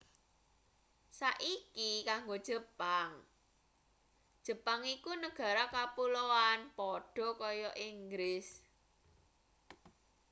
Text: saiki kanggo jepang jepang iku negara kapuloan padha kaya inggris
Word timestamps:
saiki 1.19 1.89
kanggo 2.09 2.35
jepang 2.49 3.09
jepang 4.45 4.81
iku 4.95 5.11
negara 5.23 5.63
kapuloan 5.75 6.59
padha 6.77 7.27
kaya 7.41 7.71
inggris 7.89 8.47